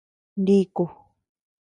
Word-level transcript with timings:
Niku. 0.43 0.85